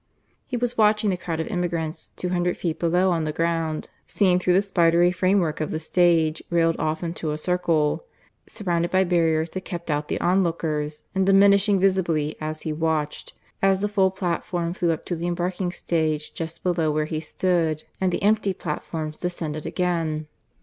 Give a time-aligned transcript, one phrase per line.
[0.47, 4.39] He was watching the crowd of emigrants, two hundred feet below on the ground, seen
[4.39, 8.05] through the spidery framework of the stage, railed off into a circle,
[8.47, 13.81] surrounded by barriers that kept out the onlookers, and diminishing visibly as he watched, as
[13.81, 18.11] the full platform flew up to the embarking stage just below where he stood and
[18.11, 20.25] the empty platforms descended again.